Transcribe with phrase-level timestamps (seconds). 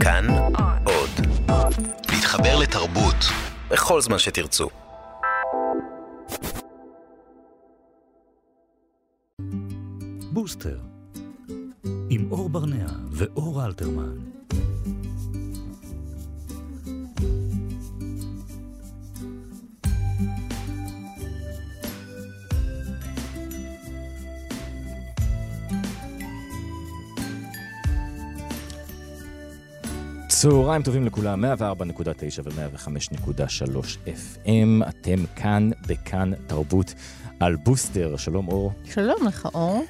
[0.00, 0.26] כאן
[0.84, 1.10] עוד.
[2.12, 3.16] להתחבר לתרבות
[3.70, 4.68] בכל זמן שתרצו.
[10.32, 10.78] בוסטר,
[12.10, 14.16] עם אור ברנע ואור אלתרמן.
[30.40, 31.48] צהריים טובים לכולם, 104.9
[32.44, 33.76] ו-105.3
[34.06, 36.94] FM, אתם כאן בכאן תרבות
[37.40, 38.72] על בוסטר, שלום אור.
[38.84, 39.84] שלום לך אור.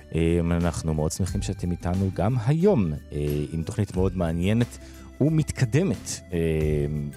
[0.51, 3.19] אנחנו מאוד שמחים שאתם איתנו גם היום, אה,
[3.53, 4.79] עם תוכנית מאוד מעניינת.
[5.21, 6.39] ומתקדמת, אה,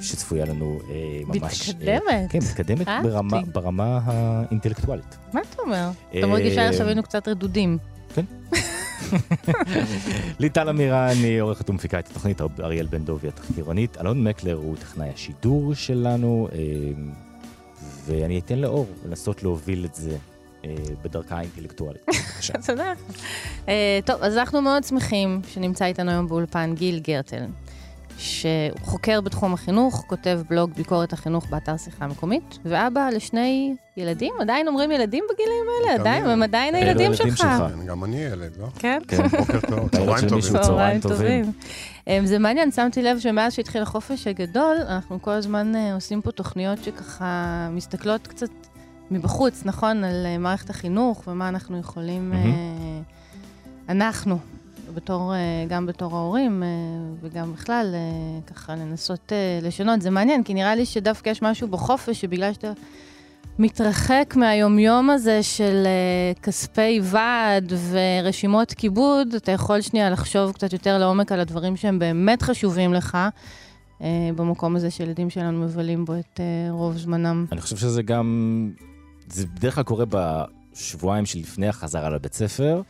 [0.02, 1.70] שצפויה לנו אה, ממש...
[1.70, 2.30] מתקדמת?
[2.30, 5.18] כן, מתקדמת ברמה, ברמה האינטלקטואלית.
[5.34, 5.90] מה אתה אומר?
[6.20, 7.78] אתה מרגישה עכשיו היינו קצת רדודים.
[8.16, 8.26] כן.
[10.40, 15.74] ליטל אמירני עורכת ומפיקה את התוכנית, אריאל בן דובי התחקירנית, אלון מקלר הוא טכנאי השידור
[15.74, 16.48] שלנו,
[18.06, 20.18] ואני אתן לאור לנסות להוביל את זה
[21.04, 22.06] בדרכה האינטלקטואלית.
[22.68, 22.94] תודה.
[24.06, 27.46] טוב, אז אנחנו מאוד שמחים שנמצא איתנו היום באולפן גיל גרטל.
[28.18, 34.68] שהוא חוקר בתחום החינוך, כותב בלוג ביקורת החינוך באתר שיחה מקומית, ואבא לשני ילדים, עדיין
[34.68, 36.02] אומרים ילדים בגילים האלה?
[36.02, 37.38] עדיין, הם עדיין הילדים שלך.
[37.38, 38.68] כן, גם אני ילד, לא?
[38.80, 39.00] כן.
[39.40, 40.62] בוקר טוב, צהריים טובים.
[40.62, 41.52] צהריים טובים.
[42.26, 47.68] זה מעניין, שמתי לב שמאז שהתחיל החופש הגדול, אנחנו כל הזמן עושים פה תוכניות שככה
[47.72, 48.50] מסתכלות קצת
[49.12, 50.04] מבחוץ, נכון?
[50.04, 52.34] על מערכת החינוך ומה אנחנו יכולים...
[53.90, 54.38] אנחנו,
[54.96, 55.34] בתור,
[55.70, 56.64] גם בתור ההורים
[57.22, 57.96] וגם בכלל,
[58.48, 60.02] ככה לנסות לשנות.
[60.02, 62.72] זה מעניין, כי נראה לי שדווקא יש משהו בחופש, שבגלל שאתה
[63.60, 65.88] מתרחק מהיומיום הזה של
[66.42, 72.42] כספי ועד ורשימות כיבוד, אתה יכול שנייה לחשוב קצת יותר לעומק על הדברים שהם באמת
[72.42, 73.18] חשובים לך.
[74.36, 77.46] במקום הזה שילדים שלנו מבלים בו את רוב זמנם.
[77.52, 78.72] אני חושב שזה גם,
[79.28, 80.06] זה בדרך כלל קורה
[80.74, 82.82] בשבועיים שלפני החזרה לבית ספר.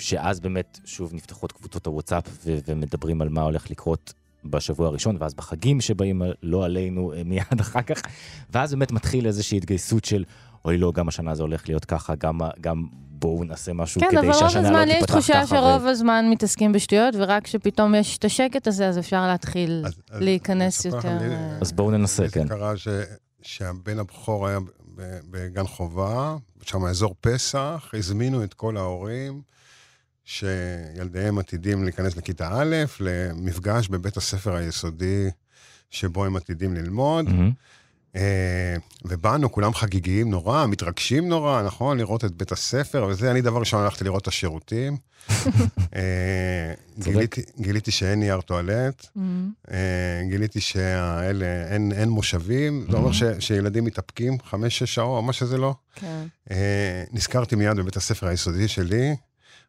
[0.00, 4.12] שאז באמת שוב נפתחות קבוצות הוואטסאפ ו- ומדברים על מה הולך לקרות
[4.44, 8.02] בשבוע הראשון, ואז בחגים שבאים לא עלינו מיד אחר כך,
[8.50, 10.24] ואז באמת מתחיל איזושהי התגייסות של,
[10.64, 14.34] אוי לא, גם השנה זה הולך להיות ככה, גם, גם בואו נעשה משהו כן, כדי
[14.34, 15.32] שהשנה לא תיפתח ככה.
[15.32, 15.88] כן, אבל רוב הזמן יש תחושה שרוב ו...
[15.88, 20.94] הזמן מתעסקים בשטויות, ורק כשפתאום יש את השקט הזה, אז אפשר להתחיל אז, להיכנס אז
[20.94, 21.18] יותר.
[21.20, 22.42] לי, אז בואו ננסה, כן.
[22.42, 22.88] זה קרה ש...
[23.42, 24.58] שהבן הבכור היה
[25.30, 29.42] בגן חובה, שם אזור פסח, הזמינו את כל ההורים
[30.24, 35.30] שילדיהם עתידים להיכנס לכיתה א', למפגש בבית הספר היסודי
[35.90, 37.26] שבו הם עתידים ללמוד.
[37.26, 37.52] Mm-hmm.
[39.04, 41.98] ובאנו, כולם חגיגיים נורא, מתרגשים נורא, נכון?
[41.98, 43.30] לראות את בית הספר וזה.
[43.30, 44.96] אני דבר ראשון הלכתי לראות את השירותים.
[46.98, 49.70] גיליתי, גיליתי שאין נייר טואלט, mm-hmm.
[50.28, 52.90] גיליתי שהאלה, אין, אין מושבים, mm-hmm.
[52.90, 55.74] זה אומר ש, שילדים מתאפקים חמש-שש שעות, מה שזה לא.
[55.94, 56.26] כן.
[57.12, 59.16] נזכרתי מיד בבית הספר היסודי שלי,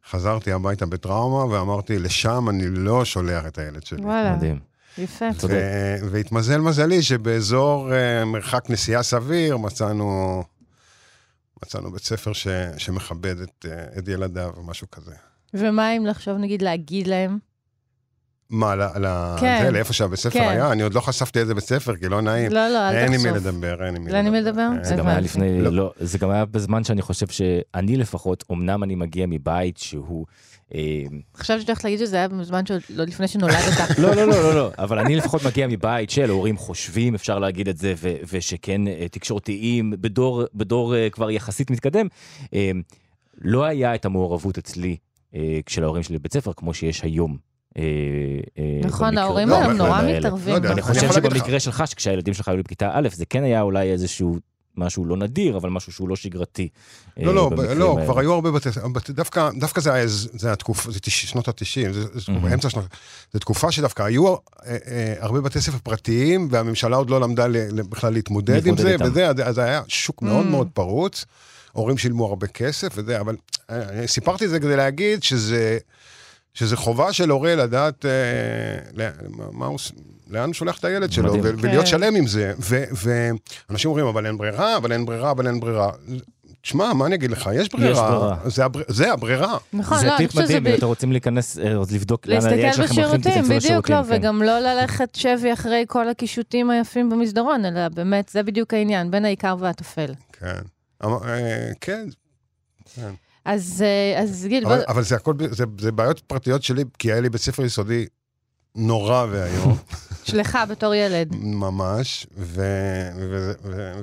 [0.09, 4.01] חזרתי הביתה בטראומה ואמרתי, לשם אני לא שולח את הילד שלי.
[4.01, 4.35] וואלה.
[4.35, 4.72] מדהים.
[4.97, 5.25] יפה.
[6.11, 10.43] והתמזל מזלי שבאזור uh, מרחק נסיעה סביר מצאנו,
[11.63, 15.15] מצאנו בית ספר ש, שמכבד את, uh, את ילדיו או משהו כזה.
[15.53, 17.39] ומה אם לחשוב, נגיד, להגיד להם?
[18.53, 19.07] מה, ל,
[19.39, 19.59] כן.
[19.63, 20.49] זה, לאיפה שהבית ספר כן.
[20.49, 20.71] היה?
[20.71, 22.51] אני עוד לא חשפתי איזה בית ספר, כי לא נעים.
[22.51, 23.25] לא, לא, אל אין תחשוף.
[23.25, 24.17] אין עם מי לדבר, אין עם מי לדבר.
[24.17, 24.69] אין עם מי לדבר?
[24.81, 25.71] זה גם היה לפני, לא.
[25.71, 30.25] לא, זה גם היה בזמן שאני חושב שאני לפחות, אמנם אני מגיע מבית שהוא...
[31.37, 33.89] חשבתי שאתה הולך להגיד שזה היה בזמן שלא לפני שנולדת.
[34.03, 37.77] לא, לא, לא, לא, אבל אני לפחות מגיע מבית של הורים חושבים, אפשר להגיד את
[37.77, 37.93] זה,
[38.31, 38.81] ושכן
[39.11, 39.93] תקשורתיים,
[40.53, 42.07] בדור כבר יחסית מתקדם.
[43.41, 44.97] לא היה את המעורבות אצלי
[45.67, 47.52] של ההורים שלי בבית ספר, כמו שיש היום.
[48.83, 50.55] נכון, ההורים האלה נורא מתערבים.
[50.63, 54.35] ואני חושב שבמקרה שלך, כשהילדים שלך היו בכיתה א', זה כן היה אולי איזשהו
[54.77, 56.69] משהו לא נדיר, אבל משהו שהוא לא שגרתי.
[57.17, 58.69] לא, לא, לא, כבר היו הרבה בתי...
[59.09, 62.85] דווקא, דווקא זה היה, זה התקופה, זה שנות ה-90, זה אמצע שנות...
[63.33, 64.35] זו תקופה שדווקא היו
[65.19, 67.45] הרבה בתי ספר פרטיים, והממשלה עוד לא למדה
[67.89, 71.25] בכלל להתמודד עם זה, וזה, אז היה שוק מאוד מאוד פרוץ.
[71.71, 73.35] הורים שילמו הרבה כסף וזה, אבל
[74.05, 75.77] סיפרתי את זה כדי להגיד שזה...
[76.53, 79.09] שזה חובה של הורה לדעת אה,
[79.51, 79.79] מה הוא,
[80.29, 81.55] לאן הוא שולח את הילד שלו, ו- כן.
[81.59, 82.53] ולהיות שלם עם זה.
[83.69, 85.91] ואנשים אומרים, אבל אין ברירה, אבל אין ברירה, אבל אין ברירה.
[86.61, 87.49] תשמע, מה אני אגיד לך?
[87.55, 87.91] יש ברירה.
[87.91, 88.37] יש ברירה.
[88.45, 88.81] זה, הבר...
[88.87, 89.57] זה הברירה.
[89.73, 91.57] נכון, זה לא, טיפ מדהים, אם אתם רוצים להיכנס,
[91.91, 94.15] לבדוק לאן הילד שלכם הולכים, להסתכל בשירותים, בדיוק לא, כן.
[94.15, 99.25] וגם לא ללכת שבי אחרי כל הקישוטים היפים במסדרון, אלא באמת, זה בדיוק העניין, בין
[99.25, 100.13] העיקר והטפל.
[100.33, 100.61] כן.
[101.81, 102.05] כן.
[103.45, 103.83] אז,
[104.17, 104.65] אז גיל...
[104.65, 104.83] אבל, בוא...
[104.87, 108.05] אבל זה הכל, זה, זה בעיות פרטיות שלי, כי היה לי בית ספר יסודי
[108.75, 109.77] נורא ואיום.
[110.23, 111.35] שלך בתור ילד.
[111.35, 112.27] ממש,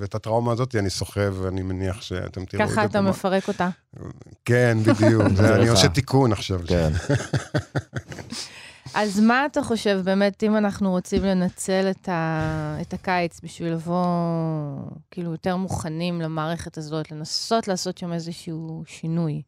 [0.01, 2.75] ואת הטראומה הזאת אני סוחב, ואני מניח שאתם תראו את זה.
[2.75, 3.69] ככה אתה מפרק אותה.
[4.45, 5.23] כן, בדיוק,
[5.57, 6.61] אני עושה תיקון עכשיו.
[6.67, 6.93] כן.
[8.95, 12.77] אז מה אתה חושב, באמת, אם אנחנו רוצים לנצל את, ה...
[12.81, 14.05] את הקיץ בשביל לבוא,
[15.11, 19.43] כאילו, יותר מוכנים למערכת הזאת, לנסות לעשות שם איזשהו שינוי,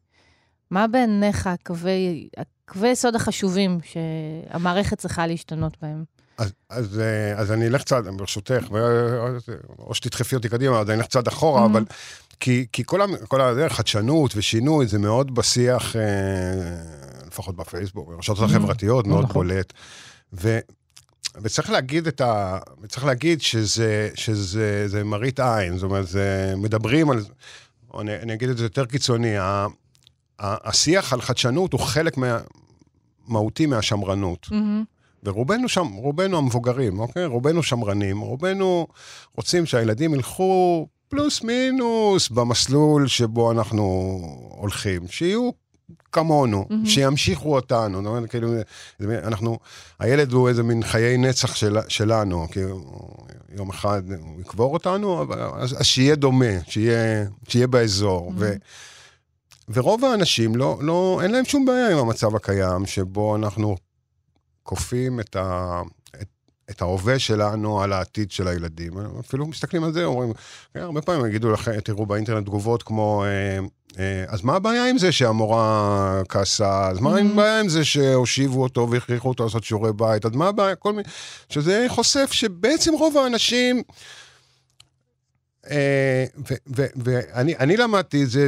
[0.71, 6.03] מה בעיניך הקווי, הקווי יסוד החשובים שהמערכת צריכה להשתנות בהם?
[6.37, 8.67] אז, אז, אה, אז אני אלך צעד, ברשותך,
[9.79, 11.65] או שתדחפי אותי קדימה, אז אני אלך צעד אחורה, mm-hmm.
[11.65, 11.85] אבל
[12.39, 16.01] כי, כי כל, כל הדרך, חדשנות ושינוי, זה מאוד בשיח, אה,
[17.33, 18.43] לפחות בפייסבוק, ברשתות mm-hmm.
[18.43, 19.33] החברתיות, מאוד נכון.
[19.33, 19.73] בולט.
[20.33, 20.59] ו,
[21.41, 22.59] וצריך להגיד את ה...
[22.87, 27.23] צריך להגיד שזה, שזה זה מראית עין, זאת אומרת, זה, מדברים על...
[27.93, 29.67] או אני, אני אגיד את זה יותר קיצוני, ה,
[30.39, 32.39] ה, השיח על חדשנות הוא חלק מה,
[33.27, 34.47] מהותי מהשמרנות.
[34.51, 34.85] Mm-hmm.
[35.23, 37.25] ורובנו שם, רובנו המבוגרים, אוקיי?
[37.25, 38.87] רובנו שמרנים, רובנו
[39.35, 43.83] רוצים שהילדים ילכו פלוס מינוס במסלול שבו אנחנו
[44.57, 45.62] הולכים, שיהיו
[46.11, 46.89] כמונו, mm-hmm.
[46.89, 48.53] שימשיכו אותנו, זאת אומרת, כאילו,
[49.01, 49.59] אנחנו,
[49.99, 52.59] הילד הוא איזה מין חיי נצח של, שלנו, כי
[53.49, 58.29] יום אחד הוא יקבור אותנו, אבל, אז, אז שיהיה דומה, שיהיה, שיהיה באזור.
[58.29, 58.39] Mm-hmm.
[58.39, 58.53] ו,
[59.69, 63.75] ורוב האנשים, לא, לא, אין להם שום בעיה עם המצב הקיים, שבו אנחנו
[64.63, 65.81] כופים את, ה,
[66.75, 68.93] את, ההווה שלנו על העתיד של הילדים.
[69.19, 70.33] אפילו מסתכלים על זה, אומרים,
[70.73, 73.59] כן, הרבה פעמים יגידו לכם, תראו באינטרנט תגובות כמו, אה,
[73.99, 76.87] אה, אז מה הבעיה עם זה שהמורה כעסה?
[76.87, 77.31] אז מה mm-hmm.
[77.31, 80.25] הבעיה עם זה שהושיבו אותו והכריחו אותו לעשות שיעורי בית?
[80.25, 80.75] אז מה הבעיה?
[80.75, 81.03] כל מיני...
[81.49, 83.83] שזה חושף שבעצם רוב האנשים...
[85.71, 86.25] אה,
[86.95, 88.47] ואני למדתי את זה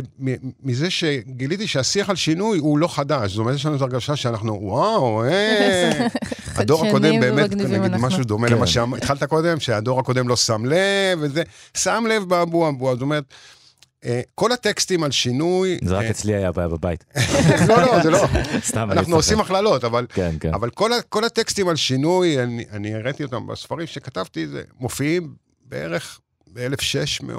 [0.64, 3.32] מזה שגיליתי שהשיח על שינוי הוא לא חדש.
[3.32, 6.08] זאת אומרת, יש לנו את הרגשה שאנחנו, וואו, אה,
[6.56, 8.66] הדור הקודם באמת, נגיד משהו דומה למה כן.
[8.66, 11.44] שהתחלת קודם, שהדור הקודם לא שם לב, וזה,
[11.78, 12.94] שם לב באבו אבו.
[12.94, 13.24] זאת אומרת,
[14.06, 15.78] אה, כל הטקסטים על שינוי...
[15.84, 17.06] זה רק אצלי היה בעיה בבית.
[17.70, 18.26] לא, לא, זה לא.
[18.70, 20.52] סתם, אנחנו עושים הכללות, אבל כן, כן.
[21.10, 24.48] כל הטקסטים על שינוי, אני הראיתי אותם בספרים שכתבתי,
[24.80, 25.34] מופיעים
[25.66, 26.20] בערך
[26.56, 27.32] ב-1600,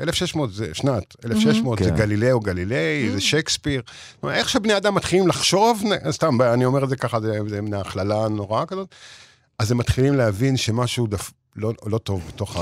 [0.00, 3.82] 1600 זה שנת, 1600 זה גלילאו גליליי, זה שייקספיר.
[4.30, 7.18] איך שבני אדם מתחילים לחשוב, סתם, אני אומר את זה ככה,
[7.48, 8.94] זה מן ההכללה הנוראה כזאת,
[9.58, 12.56] אז הם מתחילים להבין שמשהו דפ, לא, לא טוב בתוך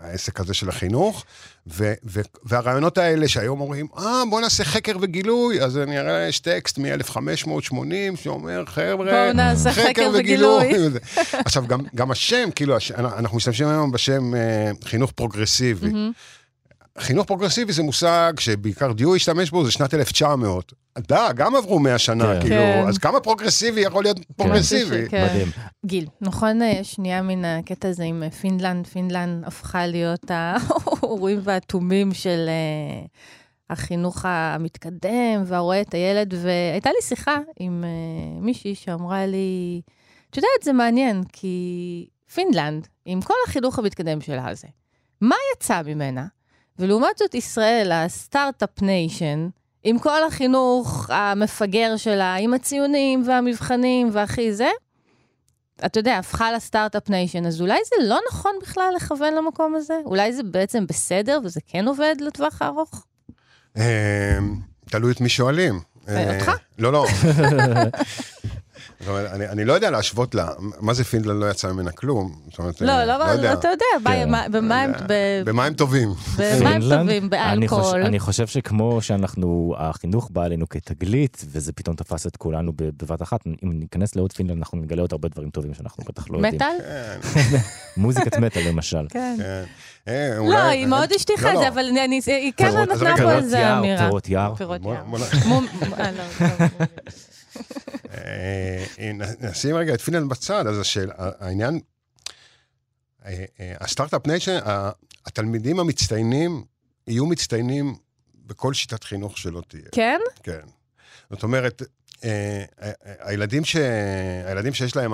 [0.00, 1.24] העסק הזה של החינוך,
[1.66, 6.40] ו, ו, והרעיונות האלה שהיום אומרים, אה, בוא נעשה חקר וגילוי, אז אני אראה, יש
[6.40, 10.66] טקסט מ-1580 שאומר, חבר'ה, בואו נעשה חקר, חקר וגילוי.
[10.66, 11.00] וגילוי.
[11.44, 15.86] עכשיו, גם, גם השם, כאילו, הש, אנחנו משתמשים היום בשם אה, חינוך פרוגרסיבי.
[15.86, 17.00] Mm-hmm.
[17.00, 20.72] חינוך פרוגרסיבי זה מושג שבעיקר דיואי השתמש בו, זה שנת 1900.
[20.98, 22.40] דה, גם עברו 100 שנה, כן.
[22.40, 22.84] כאילו, כן.
[22.88, 24.24] אז כמה פרוגרסיבי יכול להיות כן.
[24.36, 25.08] פרוגרסיבי?
[25.08, 25.26] כן.
[25.30, 25.48] מדהים.
[25.86, 32.14] גיל, נכון אה, שנייה מן הקטע הזה עם אה, פינלנד, פינלנד הפכה להיות האורים והתומים
[32.14, 33.08] של uh,
[33.70, 37.84] החינוך המתקדם, והרואה את הילד, והייתה לי שיחה עם
[38.40, 39.80] מישהי שאמרה לי,
[40.30, 44.68] את יודעת, זה מעניין, כי פינלנד, עם כל החינוך המתקדם שלה על זה,
[45.20, 46.26] מה יצא ממנה?
[46.78, 49.48] ולעומת זאת ישראל, ה start-up nation,
[49.84, 54.68] עם כל החינוך המפגר שלה, עם הציונים והמבחנים והכי זה,
[55.86, 59.94] אתה יודע, הפכה ל start-up nation, אז אולי זה לא נכון בכלל לכוון למקום הזה?
[60.04, 63.06] אולי זה בעצם בסדר וזה כן עובד לטווח הארוך?
[63.76, 63.82] אמ,
[64.90, 65.80] תלוי את מי שואלים.
[66.08, 66.48] אותך?
[66.48, 67.06] אה, לא, לא.
[69.04, 70.48] זאת אומרת, אני, אני לא יודע להשוות לה,
[70.80, 72.34] מה זה פינלנד לא יצא ממנה כלום?
[72.50, 73.52] זאת אומרת, לא, לא, לא, יודע.
[73.52, 74.28] אתה יודע, כן.
[74.50, 74.92] במה הם...
[75.44, 76.08] במה הם טובים.
[76.38, 78.02] במה הם טובים, באלכוהול.
[78.02, 83.40] אני חושב שכמו שאנחנו, החינוך בא עלינו כתגלית, וזה פתאום תפס את כולנו בבת אחת,
[83.46, 86.54] אם ניכנס לעוד פינלנד, אנחנו נגלה עוד הרבה דברים טובים שאנחנו בטח לא יודעים.
[86.54, 86.76] מטאל?
[87.34, 87.58] כן.
[87.96, 89.06] מוזיקת מטאל למשל.
[89.10, 89.36] כן.
[89.38, 89.64] כן.
[90.08, 91.68] אה, לא, היא מאוד השטיחה את לא, זה, לא.
[91.68, 91.84] אבל
[92.26, 93.98] היא כן נתנה פה איזה אמירה.
[93.98, 94.54] פירות יער.
[94.54, 95.04] פירות יער.
[98.14, 98.84] אה,
[99.40, 101.80] נשים רגע את פינלנד בצד, אז השאלה, העניין,
[103.24, 104.58] אה, אה, ה start-up nation,
[105.26, 106.64] התלמידים המצטיינים
[107.06, 107.96] יהיו מצטיינים
[108.46, 109.88] בכל שיטת חינוך שלא תהיה.
[109.92, 110.20] כן?
[110.42, 110.60] כן.
[111.30, 111.82] זאת אומרת,
[113.20, 113.76] הילדים, ש...
[114.46, 115.12] הילדים שיש להם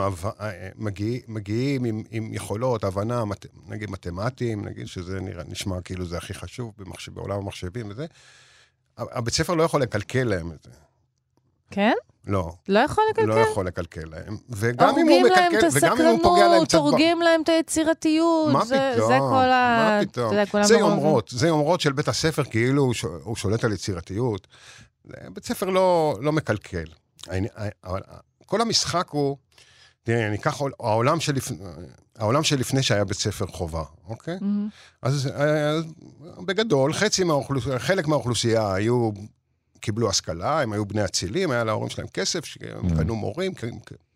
[0.76, 1.18] מגיע...
[1.28, 3.46] מגיעים עם, עם יכולות, הבנה, מת...
[3.68, 8.06] נגיד מתמטיים, נגיד שזה נראה, נשמע כאילו זה הכי חשוב במחשב, בעולם המחשבים וזה,
[8.98, 10.70] הבית ספר לא יכול לקלקל להם את זה.
[11.70, 11.92] כן?
[12.26, 12.52] לא.
[12.68, 13.28] לא יכול לקלקל?
[13.28, 14.36] לא יכול לקלקל להם.
[14.48, 16.78] וגם אם הוא מקלקל, וגם אם הוא פוגע להם קצת...
[16.78, 18.52] הורגים להם את היצירתיות.
[18.52, 19.08] מה זה, פתאום?
[19.08, 20.00] זה כל ה...
[20.00, 20.62] מה פתאום?
[20.62, 24.46] זה יומרות, זה יומרות של בית הספר, כאילו הוא, הוא שולט על יצירתיות.
[25.04, 26.84] בית ספר לא, לא מקלקל.
[27.84, 28.00] אבל
[28.46, 29.36] כל המשחק הוא
[30.02, 31.56] תראי, אני אקח העולם שלפני,
[32.18, 34.36] העולם שלפני שהיה בית ספר חובה, אוקיי?
[34.36, 34.98] Mm-hmm.
[35.02, 35.78] אז אה,
[36.46, 39.10] בגדול, חצי מהאוכלוסייה, חלק מהאוכלוסייה היו,
[39.90, 42.96] קיבלו השכלה, הם היו בני אצילים, היה להורים שלהם כסף, שהם mm-hmm.
[42.96, 43.52] קנו מורים,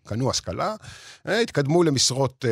[0.04, 0.75] קנו השכלה,
[1.28, 2.45] אה, התקדמו למשרות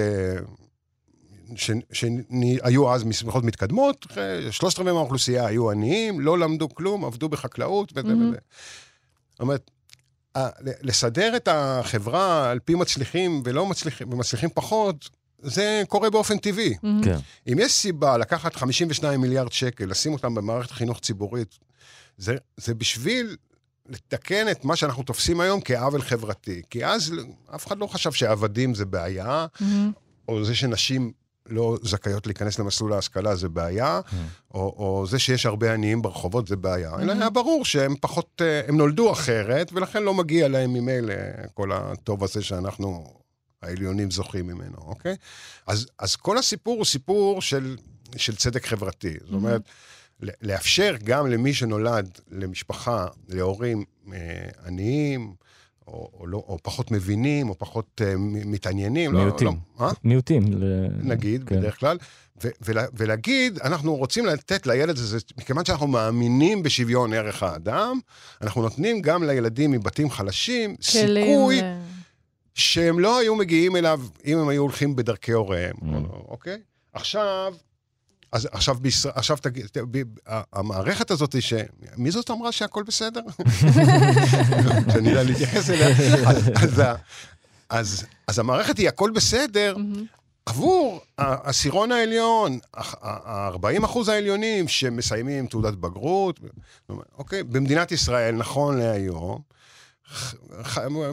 [1.93, 4.07] שהיו אז משרות מתקדמות,
[4.51, 8.17] שלושת רבעי מהאוכלוסייה היו עניים, לא למדו כלום, עבדו בחקלאות וזה mm-hmm.
[8.17, 8.37] וזה.
[9.31, 9.71] זאת אומרת,
[10.83, 16.75] לסדר את החברה על פי מצליחים ולא מצליחים, ומצליחים פחות, זה קורה באופן טבעי.
[16.75, 17.05] Mm-hmm.
[17.05, 17.19] כן.
[17.53, 21.59] אם יש סיבה לקחת 52 מיליארד שקל, לשים אותם במערכת חינוך ציבורית,
[22.19, 23.37] זה, זה בשביל
[23.89, 26.63] לתקן את מה שאנחנו תופסים היום כעוול חברתי.
[26.71, 27.13] כי אז
[27.55, 29.65] אף אחד לא חשב שעבדים זה בעיה, mm-hmm.
[30.29, 31.13] או זה שנשים
[31.47, 34.15] לא זכאיות להיכנס למסלול ההשכלה זה בעיה, mm.
[34.55, 37.03] או, או זה שיש הרבה עניים ברחובות זה בעיה, mm-hmm.
[37.03, 41.15] אלא היה ברור שהם פחות, אה, הם נולדו אחרת, ולכן לא מגיע להם ממילא
[41.55, 43.05] כל הטוב הזה שאנחנו
[43.63, 45.17] העליונים זוכים ממנו, אוקיי?
[45.67, 47.77] אז, אז כל הסיפור הוא סיפור של,
[48.17, 49.15] של צדק חברתי.
[49.21, 50.02] זאת אומרת, mm-hmm.
[50.43, 54.19] לאפשר גם למי שנולד למשפחה, להורים אה,
[54.67, 55.35] עניים,
[55.87, 58.05] או, או, לא, או פחות מבינים, או פחות uh,
[58.45, 59.13] מתעניינים.
[59.13, 59.49] לא- מיעוטים.
[59.81, 60.45] לא, לא, מיעוטים.
[61.03, 61.57] נגיד, כן.
[61.59, 61.99] בדרך כלל.
[62.45, 67.99] ו- ולה- ולהגיד, אנחנו רוצים לתת לילד הזה, מכיוון שאנחנו מאמינים בשוויון ערך האדם,
[68.43, 71.61] אנחנו נותנים גם לילדים מבתים חלשים סיכוי
[72.55, 75.95] שהם לא היו מגיעים אליו אם הם היו הולכים בדרכי הוריהם, mm.
[76.29, 76.59] אוקיי?
[76.93, 77.55] עכשיו,
[78.33, 79.67] אז עכשיו, בישראל, עכשיו תגיד,
[80.53, 81.55] המערכת הזאת, ש...
[81.97, 83.21] מי זאת אמרה שהכל בסדר?
[84.93, 85.89] שאני יודע להתייחס אליה.
[86.57, 86.83] אז,
[87.71, 89.77] אז, אז המערכת היא הכל בסדר
[90.47, 96.41] עבור העשירון העליון, ה-40 אחוז העליונים שמסיימים תעודת בגרות,
[97.19, 97.43] אוקיי?
[97.43, 99.41] במדינת ישראל, נכון להיום,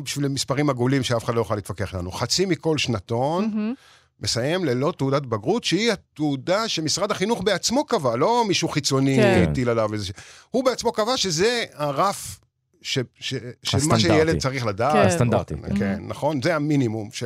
[0.04, 3.74] בשביל מספרים עגולים שאף אחד לא יוכל להתווכח לנו, חצי מכל שנתון,
[4.22, 9.46] מסיים ללא תעודת בגרות, שהיא התעודה שמשרד החינוך בעצמו קבע, לא מישהו חיצוני כן.
[9.50, 10.14] הטיל עליו איזה...
[10.50, 12.40] הוא בעצמו קבע שזה הרף
[12.82, 13.34] ש, ש,
[13.64, 14.94] של מה שילד צריך לדעת.
[14.94, 15.08] כן.
[15.08, 15.56] הסטנדרטי.
[15.56, 16.42] כן, כן, נכון?
[16.42, 17.10] זה המינימום.
[17.14, 17.24] ש...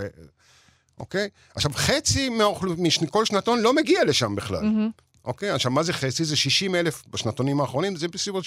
[1.00, 1.30] אוקיי?
[1.56, 2.30] עכשיו, חצי
[3.02, 4.90] מכל שנתון לא מגיע לשם בכלל.
[5.26, 5.50] אוקיי?
[5.50, 6.26] עכשיו, מה זה חצי?
[6.26, 8.44] זה 60 אלף בשנתונים האחרונים, זה בסביבות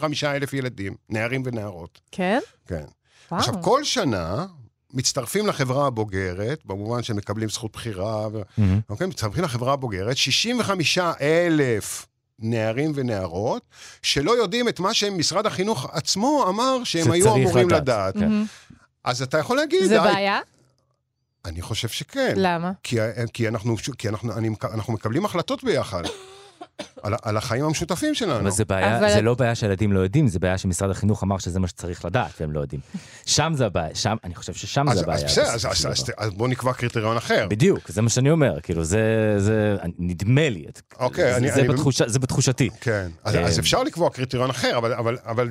[0.00, 2.00] 60-65 אלף ילדים, נערים ונערות.
[2.12, 2.38] כן?
[2.66, 2.84] כן.
[3.30, 3.40] וואו.
[3.40, 4.46] עכשיו, כל שנה,
[4.92, 8.62] מצטרפים לחברה הבוגרת, במובן שהם מקבלים זכות בחירה, mm-hmm.
[8.90, 9.06] אוקיי?
[9.06, 12.06] מצטרפים לחברה הבוגרת, 65 אלף
[12.38, 13.62] נערים ונערות,
[14.02, 17.82] שלא יודעים את מה שמשרד החינוך עצמו אמר שהם היו אמורים לדעת.
[17.82, 18.14] לדעת.
[18.14, 18.42] כן.
[18.42, 18.74] Mm-hmm.
[19.04, 19.84] אז אתה יכול להגיד...
[19.84, 20.40] זה בעיה?
[21.44, 22.34] אני חושב שכן.
[22.36, 22.72] למה?
[22.82, 22.96] כי,
[23.32, 26.02] כי, אנחנו, כי אנחנו, אני, אנחנו מקבלים החלטות ביחד.
[27.02, 28.40] על, על החיים המשותפים שלנו.
[28.40, 29.12] אבל זה בעיה, אבל...
[29.12, 32.30] זה לא בעיה שהילדים לא יודעים, זה בעיה שמשרד החינוך אמר שזה מה שצריך לדעת,
[32.40, 32.80] והם לא יודעים.
[33.26, 35.18] שם זה הבעיה, שם, אני חושב ששם אז, זה הבעיה.
[35.18, 37.46] אז בסדר, אז, אז, אז, אז בוא נקבע קריטריון אחר.
[37.50, 40.66] בדיוק, זה מה שאני אומר, כאילו, זה, זה נדמה לי.
[40.98, 41.52] אוקיי, זה, אני...
[41.52, 41.68] זה, אני...
[41.68, 42.70] בתחושה, זה בתחושתי.
[42.80, 45.50] כן, אז, אז אפשר לקבוע קריטריון אחר, אבל, אבל, אבל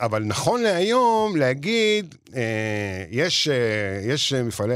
[0.00, 4.74] אבל נכון להיום להגיד, אה, יש, אה, יש מפעלי,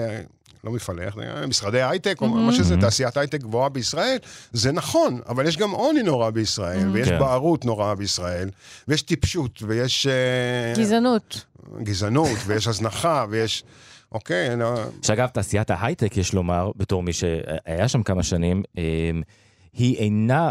[0.65, 4.17] לא זה, משרדי הייטק, או מה שזה, תעשיית הייטק גבוהה בישראל,
[4.53, 7.19] זה נכון, אבל יש גם עוני נורא בישראל, ויש כן.
[7.19, 8.51] בערות נוראה בישראל,
[8.89, 10.07] ויש טיפשות, ויש...
[10.07, 11.45] אה, גזענות.
[11.83, 13.65] גזענות, ויש הזנחה, ויש...
[14.13, 14.75] אוקיי, לא...
[15.03, 19.11] שאגב, תעשיית ההייטק, יש לומר, בתור מי שהיה שם כמה שנים, אה,
[19.73, 20.51] היא אינה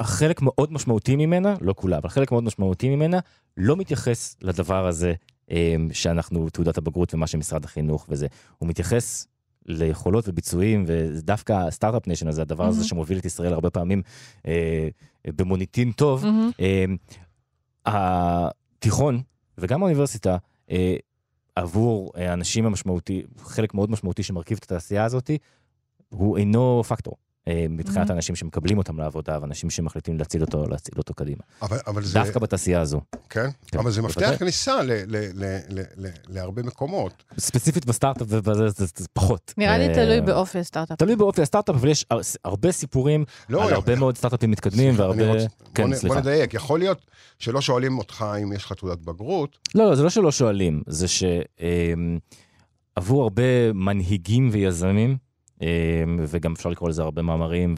[0.00, 3.18] חלק מאוד משמעותי ממנה, לא כולה, אבל חלק מאוד משמעותי ממנה,
[3.56, 5.31] לא מתייחס לדבר הזה אמ,
[5.92, 8.26] שאנחנו, תעודת הבגרות ומה שמשרד החינוך וזה.
[8.58, 9.26] הוא מתייחס
[9.66, 12.68] ליכולות וביצועים, ודווקא ה start-up nation הזה, הדבר mm-hmm.
[12.68, 14.02] הזה שמוביל את ישראל הרבה פעמים
[14.46, 14.88] אה,
[15.26, 16.62] במוניטין טוב, mm-hmm.
[17.86, 19.22] אה, התיכון
[19.58, 20.36] וגם האוניברסיטה,
[20.70, 20.96] אה,
[21.56, 25.30] עבור האנשים המשמעותי, חלק מאוד משמעותי שמרכיב את התעשייה הזאת,
[26.08, 27.16] הוא אינו פקטור.
[27.48, 28.12] אה, מבחינת mm-hmm.
[28.12, 31.42] אנשים שמקבלים אותם לעבודה, ואנשים שמחליטים להציל אותו, להציל אותו קדימה.
[31.62, 32.18] אבל, אבל זה...
[32.18, 33.00] דווקא בתעשייה הזו.
[33.30, 33.48] כן?
[33.66, 33.78] כן.
[33.78, 34.80] אבל זה מפתח כניסה
[36.28, 37.24] להרבה מקומות.
[37.38, 39.54] ספציפית בסטארט-אפ ובזה זה, זה פחות.
[39.56, 40.98] נראה לי אה, תלוי באופי הסטארט-אפ.
[40.98, 42.06] תלוי באופי הסטארט-אפ, אבל יש
[42.44, 45.32] הרבה סיפורים לא, על הרבה מאוד סטארט-אפים מתקדמים, והרבה...
[45.32, 45.42] רוצ...
[45.74, 46.14] כן, בוא, סליחה.
[46.14, 47.06] בוא נדייק, יכול להיות
[47.38, 49.58] שלא שואלים אותך אם יש לך תעודת בגרות.
[49.74, 55.31] לא, לא, זה לא שלא שואלים, זה שעבור הרבה מנהיגים ויזמים, אמ,
[56.18, 57.74] וגם אפשר לקרוא לזה הרבה מאמרים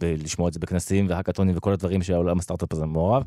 [0.00, 3.22] ולשמוע את זה בכנסים והאקתונים וכל הדברים שהעולם הסטארט-אפ הזה מעורב.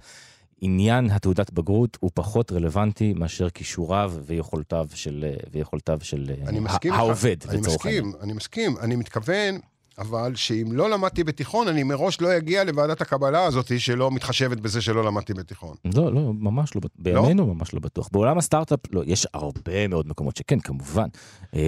[0.62, 7.36] עניין התעודת בגרות הוא פחות רלוונטי מאשר כישוריו ויכולותיו של, ויכולותיו של אני מסכים העובד,
[7.44, 8.78] לך, אני מסכים, אני מסכים.
[8.82, 9.60] אני מתכוון
[9.98, 14.82] אבל שאם לא למדתי בתיכון, אני מראש לא אגיע לוועדת הקבלה הזאת שלא מתחשבת בזה
[14.82, 15.76] שלא למדתי בתיכון.
[15.96, 17.54] לא, לא, ממש לא, בימינו לא?
[17.54, 18.10] ממש לא בטוח.
[18.12, 21.08] בעולם הסטארט-אפ, לא, יש הרבה מאוד מקומות שכן, כמובן,
[21.54, 21.60] אמ,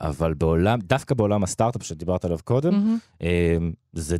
[0.00, 3.24] אבל בעולם, דווקא בעולם הסטארט-אפ שדיברת עליו קודם, mm-hmm.
[3.92, 4.16] זה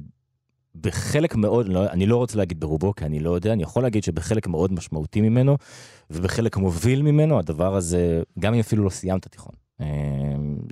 [0.81, 4.05] בחלק מאוד, לא, אני לא רוצה להגיד ברובו, כי אני לא יודע, אני יכול להגיד
[4.05, 5.57] שבחלק מאוד משמעותי ממנו,
[6.11, 9.53] ובחלק מוביל ממנו, הדבר הזה, גם אם אפילו לא סיימת תיכון.
[9.81, 9.87] אמ,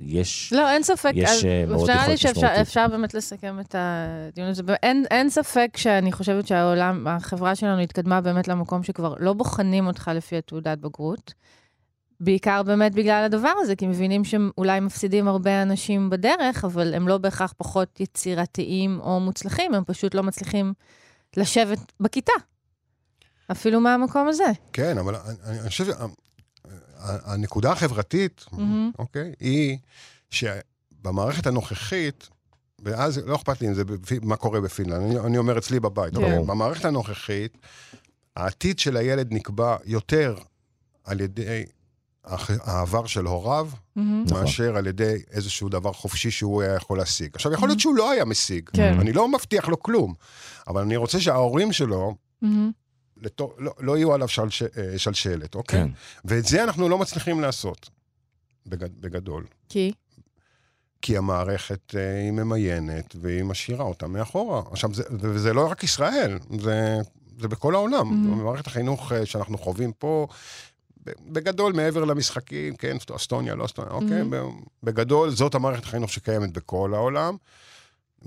[0.03, 2.43] יש, לא, אין ספק, יש אה, מאוד יכולת משמעותית.
[2.43, 4.63] אפשר באמת לסכם את הדיון הזה.
[4.83, 10.11] אין, אין ספק שאני חושבת שהעולם, החברה שלנו התקדמה באמת למקום שכבר לא בוחנים אותך
[10.15, 11.33] לפי התעודת בגרות.
[12.19, 17.17] בעיקר באמת בגלל הדבר הזה, כי מבינים שאולי מפסידים הרבה אנשים בדרך, אבל הם לא
[17.17, 20.73] בהכרח פחות יצירתיים או מוצלחים, הם פשוט לא מצליחים
[21.37, 22.33] לשבת בכיתה.
[23.51, 24.51] אפילו מהמקום הזה.
[24.73, 25.85] כן, אבל אני, אני חושב
[27.07, 28.59] שהנקודה החברתית, mm-hmm.
[28.99, 29.77] אוקיי, היא
[30.29, 32.29] שבמערכת הנוכחית,
[32.79, 33.83] ואז לא אכפת לי אם זה,
[34.21, 36.23] מה קורה בפינלנד, אני, אני אומר אצלי בבית, כן.
[36.23, 37.57] אבל במערכת הנוכחית,
[38.35, 40.35] העתיד של הילד נקבע יותר
[41.03, 41.63] על ידי
[42.63, 44.01] העבר של הוריו, mm-hmm.
[44.33, 47.29] מאשר על ידי איזשהו דבר חופשי שהוא היה יכול להשיג.
[47.33, 48.99] עכשיו, יכול להיות שהוא לא היה משיג, כן.
[48.99, 50.13] אני לא מבטיח לו כלום,
[50.67, 52.47] אבל אני רוצה שההורים שלו, mm-hmm.
[53.21, 55.79] לתו, לא, לא יהיו עליו שלש, אה, שלשלת, אוקיי?
[55.79, 55.89] כן.
[56.25, 57.89] ואת זה אנחנו לא מצליחים לעשות,
[58.67, 59.45] בגד, בגדול.
[59.69, 59.91] כי?
[61.01, 64.61] כי המערכת אה, היא ממיינת והיא משאירה אותה מאחורה.
[64.71, 66.97] עכשיו, זה, וזה לא רק ישראל, זה,
[67.39, 68.09] זה בכל העולם.
[68.09, 68.39] Mm-hmm.
[68.39, 70.27] במערכת החינוך אה, שאנחנו חווים פה,
[71.05, 74.21] בגדול, מעבר למשחקים, כן, אסטוניה, לא אסטוניה, אוקיי?
[74.21, 74.65] Mm-hmm.
[74.83, 77.35] בגדול, זאת המערכת החינוך שקיימת בכל העולם,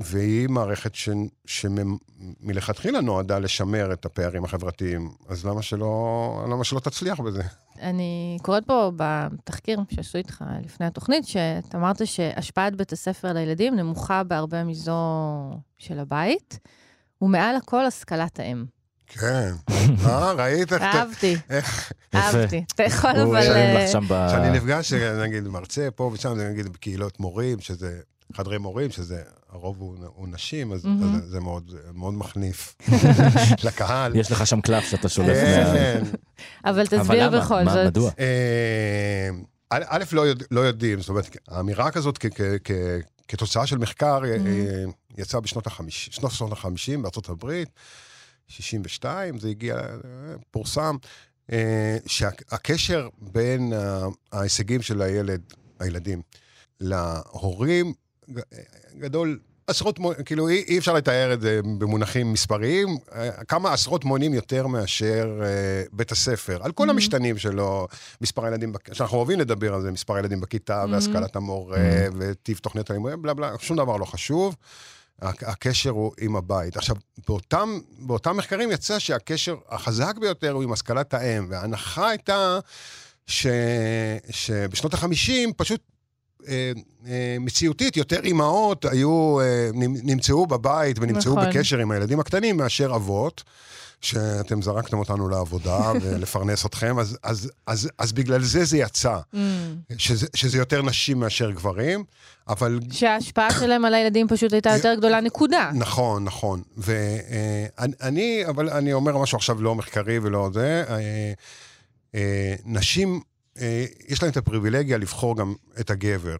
[0.00, 1.08] והיא מערכת ש...
[1.46, 7.42] שמלכתחילה נועדה לשמר את הפערים החברתיים, אז למה שלא, למה שלא תצליח בזה?
[7.82, 13.76] אני קוראת פה בתחקיר שעשו איתך לפני התוכנית, שאתה אמרת שהשפעת בית הספר על הילדים
[13.76, 15.00] נמוכה בהרבה מזו
[15.78, 16.58] של הבית,
[17.22, 18.64] ומעל הכל השכלת האם.
[19.06, 19.52] כן.
[20.06, 20.82] אה, ראית איך...
[20.82, 21.36] אהבתי.
[22.14, 22.64] אהבתי.
[22.74, 23.40] אתה יכול אבל...
[24.28, 28.00] כשאני אה, נפגש, נגיד, מרצה פה ושם, נגיד, בקהילות מורים, שזה
[28.32, 29.80] חדרי מורים, שזה, הרוב
[30.14, 30.86] הוא נשים, אז
[31.26, 31.40] זה
[31.94, 32.76] מאוד מחניף
[33.64, 34.16] לקהל.
[34.16, 36.02] יש לך שם קלף שאתה שולף כן.
[36.64, 37.86] אבל תסביר בכל זאת.
[37.86, 38.10] מדוע?
[38.18, 39.28] אה,
[39.70, 42.18] א', לא, לא יודעים, זאת אומרת, האמירה כזאת
[43.28, 44.36] כתוצאה של מחקר אה,
[45.18, 47.68] יצאה בשנות ה-50 בארצות הברית.
[48.48, 49.80] 62, זה הגיע,
[50.50, 50.96] פורסם,
[51.52, 53.72] אה, שהקשר בין
[54.32, 55.40] ההישגים של הילד,
[55.80, 56.22] הילדים,
[56.80, 57.92] להורים,
[58.98, 62.88] גדול עשרות, כאילו אי, אי אפשר לתאר את זה במונחים מספריים,
[63.48, 66.90] כמה עשרות מונים יותר מאשר uh, בית הספר, על כל mm-hmm.
[66.90, 67.86] המשתנים שלו,
[68.20, 70.88] מספר הילדים, שאנחנו אוהבים לדבר על זה, מספר הילדים בכיתה, mm-hmm.
[70.90, 72.14] והשכלת המורה, mm-hmm.
[72.18, 74.56] וטיב תוכניות הלימודים, בלה בלה, שום דבר לא חשוב.
[75.22, 76.76] הקשר הוא עם הבית.
[76.76, 76.96] עכשיו,
[77.28, 82.58] באותם, באותם מחקרים יצא שהקשר החזק ביותר הוא עם השכלת האם, וההנחה הייתה
[83.26, 83.46] ש,
[84.30, 85.99] שבשנות ה-50 פשוט אה, אה,
[87.40, 89.70] מציאותית, יותר אימהות היו, אה,
[90.02, 91.50] נמצאו בבית ונמצאו נכון.
[91.50, 93.44] בקשר עם הילדים הקטנים מאשר אבות.
[94.00, 99.36] שאתם זרקתם אותנו לעבודה ולפרנס אתכם, אז, אז, אז, אז בגלל זה זה יצא, mm.
[99.98, 102.04] שזה, שזה יותר נשים מאשר גברים,
[102.48, 102.80] אבל...
[102.90, 105.70] שההשפעה שלהם על הילדים פשוט הייתה יותר גדולה, נקודה.
[105.74, 106.62] נכון, נכון.
[106.76, 110.84] ואני, אבל אני אומר משהו עכשיו לא מחקרי ולא זה,
[112.64, 113.20] נשים,
[114.08, 116.36] יש להם את הפריבילגיה לבחור גם את הגבר.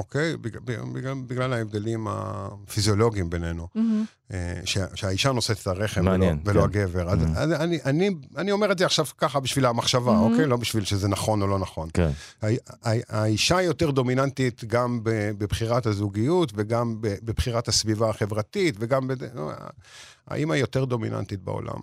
[0.00, 0.36] אוקיי?
[0.36, 3.68] בגלל, בגלל ההבדלים הפיזיולוגיים בינינו.
[3.76, 4.32] Mm-hmm.
[4.64, 6.80] שה, שהאישה נוסעת את הרחם מעניין, ולא, ולא כן.
[6.80, 7.12] הגבר.
[7.12, 7.38] Mm-hmm.
[7.38, 10.32] אז אני, אני, אני אומר את זה עכשיו ככה בשביל המחשבה, mm-hmm.
[10.32, 10.46] אוקיי?
[10.46, 11.88] לא בשביל שזה נכון או לא נכון.
[11.94, 12.10] כן.
[13.08, 19.08] האישה יותר דומיננטית גם בבחירת הזוגיות וגם בבחירת הסביבה החברתית וגם...
[19.08, 19.16] בד...
[20.26, 21.80] האימא יותר דומיננטית בעולם.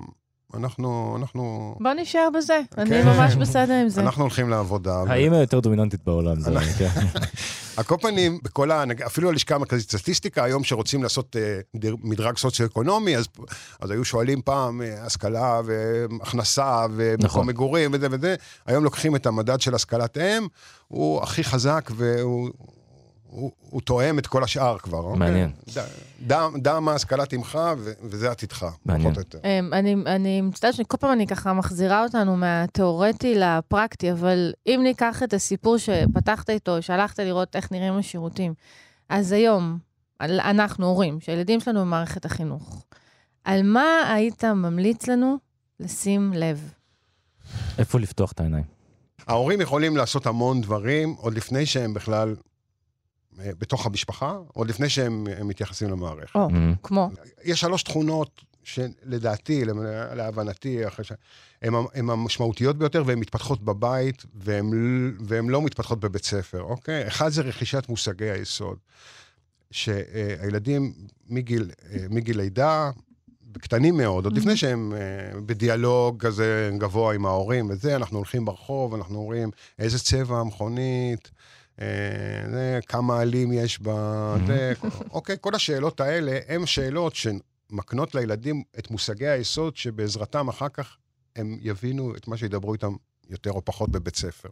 [0.53, 1.75] אנחנו, אנחנו...
[1.79, 3.07] בוא נשאר בזה, אני כן.
[3.07, 4.01] ממש בסדר עם זה.
[4.01, 5.03] אנחנו הולכים לעבודה.
[5.07, 6.89] האמא יותר דומיננטית בעולם, זה כן.
[7.77, 8.83] על כל פנים, בכל ה...
[9.05, 13.27] אפילו הלשכה המרכזית סטטיסטיקה, היום שרוצים לעשות uh, מדרג סוציו-אקונומי, אז,
[13.81, 17.47] אז היו שואלים פעם uh, השכלה והכנסה ומקום נכון.
[17.47, 20.47] מגורים וזה וזה, היום לוקחים את המדד של השכלת אם,
[20.87, 22.49] הוא הכי חזק והוא...
[23.37, 24.97] הוא, הוא תואם את כל השאר כבר.
[24.97, 25.19] אוקיי?
[25.19, 25.51] מעניין.
[26.21, 27.59] דע, דע מה השכלת עמך,
[28.03, 29.13] וזה עתידך, מעניין.
[29.43, 35.23] אמ, אני, אני מצטערת שכל פעם אני ככה מחזירה אותנו מהתיאורטי לפרקטי, אבל אם ניקח
[35.23, 38.53] את הסיפור שפתחת איתו, שהלכת לראות איך נראים השירותים,
[39.09, 39.77] אז היום,
[40.21, 42.83] אנחנו הורים, שהילדים שלנו במערכת החינוך,
[43.43, 45.37] על מה היית ממליץ לנו
[45.79, 46.73] לשים לב?
[47.77, 48.63] איפה לפתוח את העיניים?
[49.27, 52.35] ההורים יכולים לעשות המון דברים עוד לפני שהם בכלל
[53.37, 56.35] בתוך המשפחה, עוד לפני שהם מתייחסים למערכת.
[56.35, 56.77] או, mm-hmm.
[56.83, 57.09] כמו?
[57.43, 59.65] יש שלוש תכונות שלדעתי,
[60.15, 60.79] להבנתי,
[61.93, 67.07] הן המשמעותיות ביותר והן מתפתחות בבית והן לא מתפתחות בבית ספר, אוקיי?
[67.07, 68.77] אחד זה רכישת מושגי היסוד.
[69.71, 70.93] שהילדים
[71.29, 71.71] מגיל,
[72.09, 72.91] מגיל לידה,
[73.57, 74.93] קטנים מאוד, עוד לפני שהם
[75.45, 81.31] בדיאלוג כזה גבוה עם ההורים וזה, אנחנו הולכים ברחוב, אנחנו אומרים איזה צבע המכונית,
[82.51, 84.73] זה, כמה עלים יש בה, זה,
[85.11, 90.97] אוקיי, כל השאלות האלה הן שאלות שמקנות לילדים את מושגי היסוד שבעזרתם אחר כך
[91.35, 92.93] הם יבינו את מה שידברו איתם
[93.29, 94.49] יותר או פחות בבית ספר.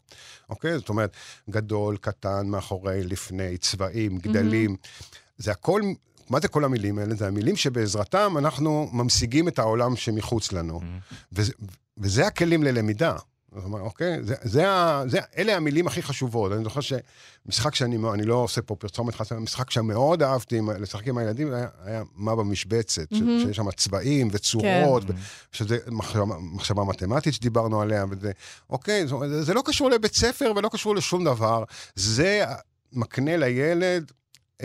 [0.49, 0.77] אוקיי?
[0.77, 1.15] זאת אומרת,
[1.49, 4.75] גדול, קטן, מאחורי, לפני, צבעים, גדלים.
[4.75, 5.15] Mm-hmm.
[5.38, 5.81] זה הכל,
[6.29, 7.15] מה זה כל המילים האלה?
[7.15, 10.79] זה המילים שבעזרתם אנחנו ממשיגים את העולם שמחוץ לנו.
[10.79, 11.15] Mm-hmm.
[11.31, 11.53] וזה,
[11.97, 13.15] וזה הכלים ללמידה.
[13.63, 14.24] אוקיי?
[14.24, 14.65] זה, זה,
[15.08, 16.52] זה, אלה המילים הכי חשובות.
[16.52, 21.18] אני זוכר שמשחק שאני, אני לא עושה פה פרסומת חסרה, משחק שמאוד אהבתי לשחק עם
[21.18, 23.44] הילדים, היה, היה מה במשבצת, mm-hmm.
[23.44, 25.13] שיש שם צבעים וצורות, כן.
[25.52, 28.32] שזה מחשבה, מחשבה מתמטית שדיברנו עליה, וזה,
[28.70, 31.63] אוקיי, זה, זה לא קשור לבית ספר ולא קשור לשום דבר,
[31.96, 32.46] זה
[32.94, 34.12] מקנה לילד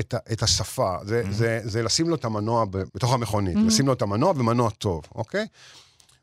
[0.00, 1.33] את, את השפה, זה, mm-hmm.
[1.33, 3.66] זה, זה לשים לו את המנוע בתוך המכונית, mm-hmm.
[3.66, 5.46] לשים לו את המנוע ומנוע טוב, אוקיי?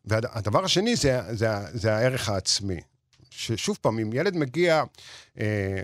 [0.07, 2.79] והדבר השני זה, זה, זה הערך העצמי.
[3.29, 4.83] ששוב פעם, אם ילד מגיע,
[5.39, 5.81] אה,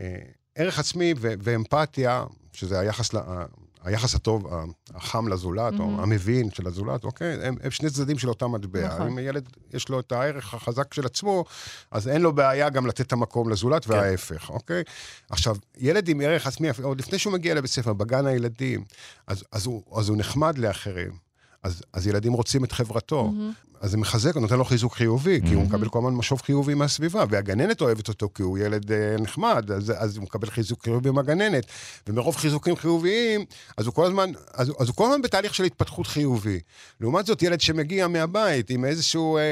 [0.00, 0.16] אה,
[0.54, 3.44] ערך עצמי ו- ואמפתיה, שזה היחס, לה,
[3.84, 4.46] היחס הטוב,
[4.94, 5.80] החם לזולת, mm-hmm.
[5.80, 7.46] או המבין של הזולת, אוקיי?
[7.46, 8.86] הם, הם שני צדדים של אותה מטבע.
[8.86, 9.06] נכון.
[9.06, 11.44] אם הילד יש לו את הערך החזק של עצמו,
[11.90, 13.92] אז אין לו בעיה גם לתת את המקום לזולת, כן.
[13.92, 14.82] וההפך, אוקיי?
[15.30, 18.84] עכשיו, ילד עם ערך עצמי, עוד לפני שהוא מגיע לבית ספר, בגן הילדים,
[19.26, 21.29] אז, אז, הוא, אז הוא נחמד לאחרים.
[21.62, 23.32] אז, אז ילדים רוצים את חברתו.
[23.32, 23.70] Mm-hmm.
[23.80, 25.48] אז זה מחזק, נותן לו חיזוק חיובי, mm-hmm.
[25.48, 29.16] כי הוא מקבל כל הזמן משוב חיובי מהסביבה, והגננת אוהבת אותו כי הוא ילד אה,
[29.18, 31.66] נחמד, אז, אז הוא מקבל חיזוק חיובי מהגננת.
[32.06, 33.44] ומרוב חיזוקים חיוביים,
[33.76, 36.60] אז הוא כל הזמן, אז, אז הוא כל הזמן בתהליך של התפתחות חיובי.
[37.00, 39.46] לעומת זאת, ילד שמגיע מהבית עם איזשהו אה, אה,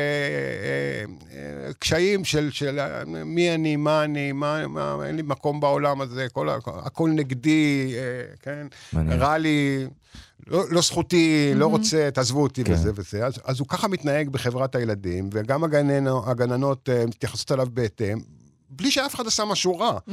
[1.32, 6.00] אה, קשיים של, של אה, מי אני, מה אני, מה, מה, אין לי מקום בעולם
[6.00, 8.66] הזה, כל, הכל נגדי, אה, כן?
[8.94, 9.86] רע לי...
[10.48, 11.58] לא, לא זכותי, mm-hmm.
[11.58, 12.72] לא רוצה, תעזבו אותי כן.
[12.72, 13.26] וזה וזה.
[13.26, 18.18] אז, אז הוא ככה מתנהג בחברת הילדים, וגם הגננו, הגננות uh, מתייחסות אליו בהתאם,
[18.70, 19.98] בלי שאף אחד עשה משהו רע.
[19.98, 20.12] Mm-hmm.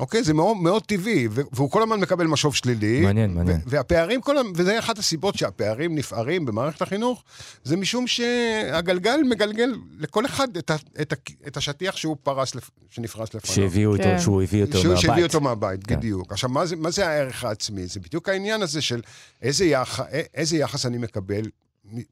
[0.00, 0.22] אוקיי?
[0.22, 3.00] זה מאוד, מאוד טבעי, והוא כל הזמן מקבל משוב שלילי.
[3.00, 3.60] מעניין, מעניין.
[3.66, 7.24] והפערים כל הזמן, וזה אחת הסיבות שהפערים נפערים במערכת החינוך,
[7.64, 12.70] זה משום שהגלגל מגלגל לכל אחד את, ה, את, ה, את השטיח שהוא פרס, לפ,
[12.90, 13.54] שנפרס לפניו.
[13.54, 14.18] שהביאו אותו, כן.
[14.20, 15.02] שהוא הביא אותו שהוא, מהבית.
[15.02, 15.96] שהביא אותו מהבית, כן.
[15.96, 16.32] בדיוק.
[16.32, 17.86] עכשיו, מה זה, מה זה הערך העצמי?
[17.86, 19.00] זה בדיוק העניין הזה של
[19.42, 20.00] איזה, יח,
[20.34, 21.42] איזה יחס אני מקבל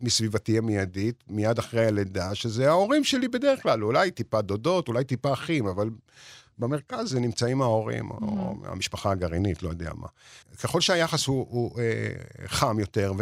[0.01, 5.33] מסביבתי המיידית, מיד אחרי הלידה, שזה ההורים שלי בדרך כלל, אולי טיפה דודות, אולי טיפה
[5.33, 5.89] אחים, אבל
[6.59, 8.23] במרכז זה נמצאים ההורים, mm-hmm.
[8.23, 10.07] או המשפחה הגרעינית, לא יודע מה.
[10.63, 13.13] ככל שהיחס הוא, הוא אה, חם יותר,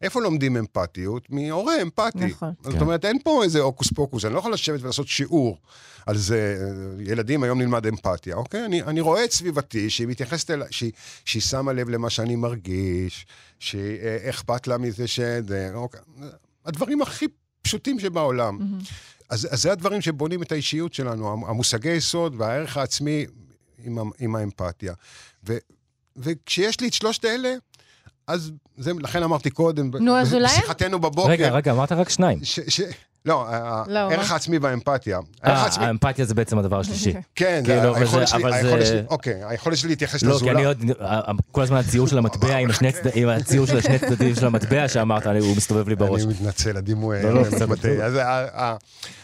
[0.00, 1.30] ואיפה לומדים אמפתיות?
[1.30, 2.26] מהורה אמפתי.
[2.26, 2.52] נכון.
[2.62, 2.80] זאת כן.
[2.80, 5.58] אומרת, אין פה איזה הוקוס פוקוס, אני לא יכול לשבת ולעשות שיעור
[6.06, 6.58] על זה,
[7.00, 8.64] ילדים, היום נלמד אמפתיה, אוקיי?
[8.64, 10.62] אני, אני רואה את סביבתי, שהיא מתייחסת אל...
[10.70, 10.92] שהיא,
[11.24, 13.26] שהיא שמה לב למה שאני מרגיש,
[13.58, 15.20] שאכפת לה מזה ש...
[15.74, 16.00] אוקיי.
[16.66, 17.26] הדברים הכי
[17.62, 18.58] פשוטים שבעולם.
[18.58, 19.17] Mm-hmm.
[19.30, 23.26] אז, אז זה הדברים שבונים את האישיות שלנו, המושגי יסוד והערך העצמי
[23.84, 24.94] עם, עם האמפתיה.
[25.46, 25.56] ו,
[26.16, 27.54] וכשיש לי את שלושת אלה,
[28.26, 30.46] אז זה, לכן אמרתי קודם, נו, אז אולי...
[30.46, 31.30] בשיחתנו בבוקר...
[31.30, 32.44] רגע, רגע, אמרת רק שניים.
[32.44, 32.80] ש, ש,
[33.28, 33.46] לא,
[33.86, 35.18] לא הערך העצמי והאמפתיה.
[35.44, 37.12] אה, האמפתיה זה בעצם הדבר השלישי.
[37.34, 40.42] כן, כאילו, היכולת שלי, אוקיי, היכולת שלי להתייחס לזולת.
[40.42, 40.84] לא, כי אני עוד,
[41.52, 42.56] כל הזמן הציור של המטבע
[43.14, 46.22] עם הציור של השני צדדים של המטבע שאמרת, הוא מסתובב לי בראש.
[46.22, 47.42] אני מתנצל, הדימוי לא, לא,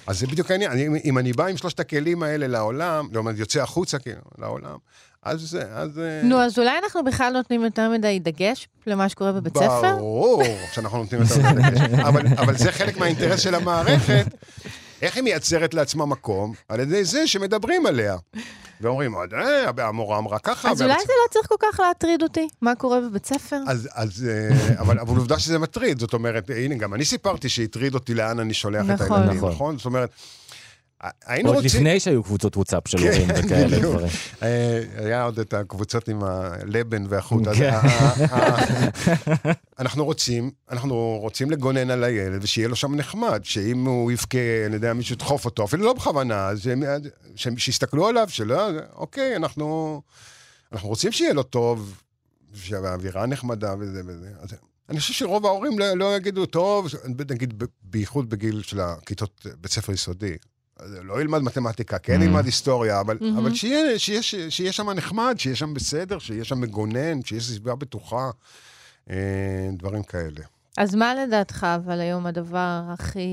[0.07, 0.73] אז זה בדיוק העניין,
[1.05, 4.77] אם אני בא עם שלושת הכלים האלה לעולם, זאת אומרת, יוצא החוצה כאילו, לעולם,
[5.25, 5.59] אז...
[5.75, 9.97] אז אה, נו, אז אולי אנחנו בכלל נותנים יותר מדי דגש למה שקורה בבית ספר?
[9.97, 11.81] ברור שאנחנו נותנים יותר מדי דגש.
[12.09, 14.27] אבל, אבל זה חלק מהאינטרס של המערכת,
[15.03, 16.53] איך היא מייצרת לעצמה מקום?
[16.69, 18.17] על ידי זה שמדברים עליה.
[18.81, 20.71] ואומרים, אה, המורה אמרה ככה.
[20.71, 23.57] אז אולי זה לא צריך כל כך להטריד אותי, מה קורה בבית ספר?
[23.67, 27.95] אז, אז אה, אבל, אבל עובדה שזה מטריד, זאת אומרת, הנה, גם אני סיפרתי שהטריד
[27.95, 29.07] אותי לאן אני שולח נכון.
[29.07, 29.53] את הילדים, נכון?
[29.53, 29.77] נכון?
[29.77, 30.11] זאת אומרת...
[31.27, 31.65] היינו רוצים...
[31.65, 34.09] עוד לפני שהיו קבוצות וואטסאפ של כן, הורים וכאלה דברים.
[34.43, 37.43] אה, היה עוד את הקבוצות עם הלבן והחוט.
[37.57, 37.75] כן.
[39.79, 44.75] אנחנו רוצים, אנחנו רוצים לגונן על הילד ושיהיה לו שם נחמד, שאם הוא יבכה, אני
[44.75, 46.51] יודע, מישהו ידחוף אותו, אפילו לא בכוונה,
[47.57, 50.03] שיסתכלו עליו, שלא, אוקיי, אנחנו,
[50.73, 52.01] אנחנו רוצים שיהיה לו טוב,
[52.55, 54.57] שהאווירה נחמדה וזה וזה.
[54.89, 56.89] אני חושב שרוב ההורים לא, לא יגידו, טוב,
[57.31, 60.37] נגיד, בייחוד בגיל של הכיתות בית ספר יסודי.
[60.81, 62.25] לא ילמד מתמטיקה, כן mm-hmm.
[62.25, 63.39] ילמד היסטוריה, אבל, mm-hmm.
[63.39, 67.75] אבל שיהיה, שיהיה, שיהיה, שיהיה שם נחמד, שיהיה שם בסדר, שיהיה שם מגונן, שיהיה סביבה
[67.75, 68.31] בטוחה,
[69.11, 70.41] אה, דברים כאלה.
[70.77, 73.29] אז מה לדעתך, אבל היום הדבר הכי,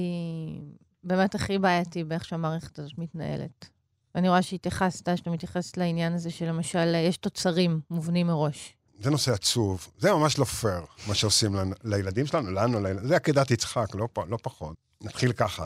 [1.04, 3.70] באמת הכי בעייתי באיך שהמערכת הזאת מתנהלת?
[4.16, 8.76] אני רואה שהתייחסת, שאתה מתייחס לעניין הזה שלמשל יש תוצרים מובנים מראש.
[9.00, 13.52] זה נושא עצוב, זה ממש לא פייר, מה שעושים לילדים שלנו, לנו, לילדים, זה עקדת
[13.52, 14.76] יצחק, לא, לא פחות.
[15.02, 15.66] נתחיל ככה,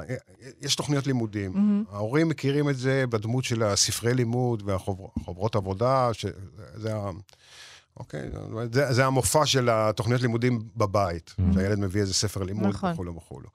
[0.61, 1.95] יש תוכניות לימודים, mm-hmm.
[1.95, 7.09] ההורים מכירים את זה בדמות של הספרי לימוד והחוברות עבודה, שזה ה...
[7.97, 8.29] אוקיי,
[8.71, 11.53] זה, זה המופע של התוכניות לימודים בבית, mm-hmm.
[11.53, 12.93] שהילד מביא איזה ספר לימוד נכון.
[12.93, 13.49] וכולו וכולו.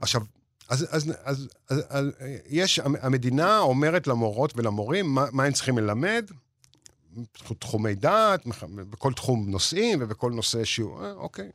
[0.00, 0.22] עכשיו,
[0.68, 2.06] אז, אז, אז, אז, אז
[2.46, 6.30] יש, המדינה אומרת למורות ולמורים מה, מה הם צריכים ללמד,
[7.58, 8.46] תחומי דעת,
[8.90, 11.50] בכל תחום נושאים ובכל נושא שהוא, אה, אוקיי.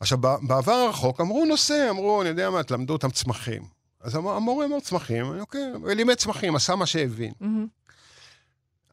[0.00, 3.62] עכשיו, בעבר הרחוק אמרו נושא, אמרו, אני יודע מה, תלמדו אותם צמחים.
[4.00, 7.32] אז המורה אמר צמחים, אוקיי, ולימד צמחים, עשה מה שהבין.
[7.42, 7.44] Mm-hmm.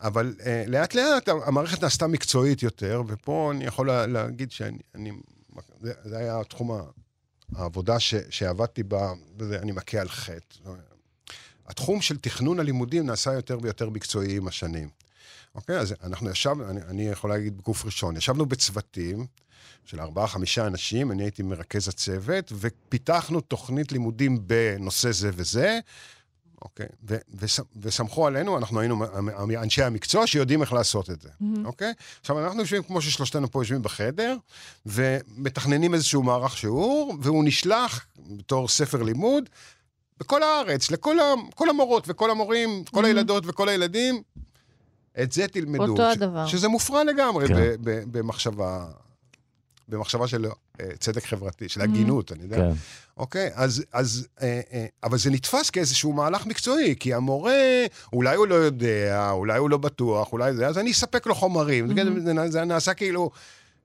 [0.01, 5.11] אבל אה, לאט לאט המערכת נעשתה מקצועית יותר, ופה אני יכול לה, להגיד שאני, אני,
[5.81, 6.81] זה, זה היה תחום
[7.55, 10.69] העבודה ש, שעבדתי בה, ואני מכה על חטא.
[11.67, 14.89] התחום של תכנון הלימודים נעשה יותר ויותר מקצועי עם השנים.
[15.55, 19.25] אוקיי, אז אנחנו ישבנו, אני, אני יכול להגיד בגוף ראשון, ישבנו בצוותים
[19.85, 25.79] של ארבעה-חמישה אנשים, אני הייתי מרכז הצוות, ופיתחנו תוכנית לימודים בנושא זה וזה,
[26.61, 26.85] אוקיי?
[27.09, 27.45] ו- ו-
[27.81, 29.05] וסמכו עלינו, אנחנו היינו
[29.61, 31.65] אנשי המקצוע שיודעים איך לעשות את זה, mm-hmm.
[31.65, 31.93] אוקיי?
[32.21, 34.37] עכשיו, אנחנו יושבים, כמו ששלושתנו פה יושבים בחדר,
[34.85, 39.49] ומתכננים איזשהו מערך שיעור, והוא נשלח בתור ספר לימוד
[40.19, 43.07] בכל הארץ, לכל המורות וכל המורים, כל mm-hmm.
[43.07, 44.21] הילדות וכל הילדים,
[45.23, 45.83] את זה תלמדו.
[45.83, 46.47] אותו ש- הדבר.
[46.47, 47.75] שזה מופרע לגמרי כן.
[47.83, 48.85] במחשבה
[49.89, 50.45] במחשבה של
[50.82, 51.84] אה, צדק חברתי, של mm-hmm.
[51.84, 52.58] הגינות, אני יודע.
[52.58, 52.71] כן.
[53.17, 53.50] אוקיי?
[53.54, 58.56] אז, אז, אה, אה, אבל זה נתפס כאיזשהו מהלך מקצועי, כי המורה, אולי הוא לא
[58.56, 61.91] יודע, אולי הוא לא בטוח, אולי זה, אז אני אספק לו חומרים.
[61.91, 62.19] Mm-hmm.
[62.24, 63.32] זה, זה נעשה כאילו...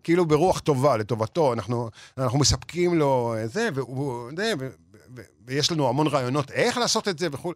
[0.04, 4.68] כאילו ברוח טובה, לטובתו, אנחנו, אנחנו מספקים לו זה, והוא, זה, ו,
[5.16, 7.52] ו, ויש לנו המון רעיונות איך לעשות את זה וכו'.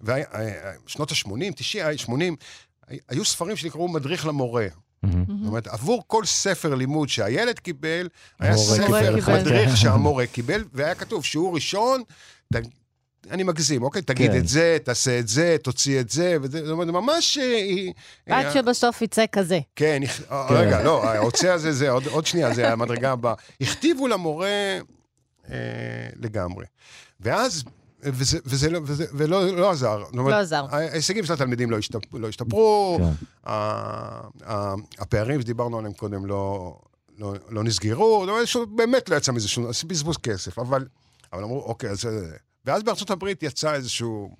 [0.00, 2.36] ושנות ה-80, 90, 80,
[3.08, 4.66] היו ספרים שנקראו מדריך למורה.
[5.10, 8.08] זאת אומרת, עבור כל ספר לימוד שהילד קיבל,
[8.40, 12.02] היה ספר מדריך שהמורה קיבל, והיה כתוב, שיעור ראשון,
[13.30, 14.02] אני מגזים, אוקיי?
[14.02, 14.38] תגיד כן.
[14.38, 17.38] את זה, תעשה את זה, תוציא את זה, וזה, זאת אומרת, ממש...
[17.38, 19.60] אה, עד שבסוף יצא כזה.
[19.76, 20.54] כן, אה, כן.
[20.54, 23.34] רגע, לא, ההוצא הזה, זה עוד שנייה, זה המדרגה הבאה.
[23.60, 24.78] הכתיבו למורה
[25.50, 25.56] אה,
[26.16, 26.64] לגמרי.
[27.20, 27.64] ואז
[28.04, 30.04] וזה, וזה לא, וזה, ולא לא עזר.
[30.12, 30.66] לא עזר.
[30.70, 33.52] ההישגים של התלמידים לא, השתפ, לא השתפרו, כן.
[34.98, 36.74] הפערים שדיברנו עליהם קודם לא,
[37.18, 38.26] לא, לא נסגרו,
[38.74, 40.86] באמת לא יצא מזה שום, בזבוז כסף, אבל,
[41.32, 42.08] אבל אמרו, אוקיי, אז...
[42.64, 44.36] ואז בארצות הברית יצא איזשהו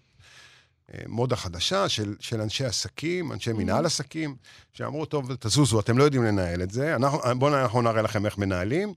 [0.94, 4.36] אה, מודה חדשה של, של אנשי עסקים, אנשי מנהל עסקים,
[4.72, 6.96] שאמרו, טוב, תזוזו, אתם לא יודעים לנהל את זה,
[7.36, 8.94] בואו אנחנו נראה לכם איך מנהלים.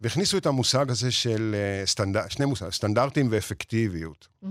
[0.00, 2.16] והכניסו את המושג הזה של אה, סטנד...
[2.28, 4.28] שני מושגים, סטנדרטים ואפקטיביות.
[4.44, 4.46] Mm-hmm.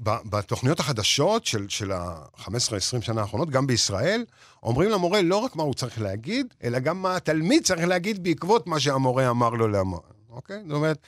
[0.00, 4.24] בתוכניות החדשות של, של ה-15-20 שנה האחרונות, גם בישראל,
[4.62, 8.66] אומרים למורה לא רק מה הוא צריך להגיד, אלא גם מה התלמיד צריך להגיד בעקבות
[8.66, 10.00] מה שהמורה אמר לו לאמור.
[10.30, 10.62] אוקיי?
[10.66, 10.98] זאת אומרת,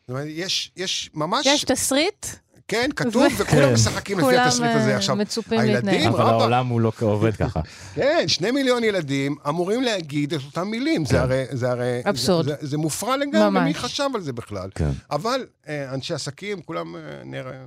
[0.00, 1.46] זאת אומרת יש, יש ממש...
[1.46, 2.26] יש תסריט?
[2.68, 4.90] כן, כתוב, וכולם משחקים לפי התסריט הזה.
[4.90, 5.16] אה, עכשיו,
[5.50, 7.60] הילדים, אבל העולם הוא לא עובד ככה.
[7.94, 11.04] כן, שני מיליון ילדים אמורים להגיד את אותם מילים.
[11.04, 11.66] זה כן.
[11.66, 12.00] הרי...
[12.08, 12.46] אבסורד.
[12.60, 14.70] זה מופרע לגמרי, מי חשב על זה בכלל?
[14.74, 14.90] כן.
[15.10, 17.64] אבל אה, אנשי עסקים, כולם אה,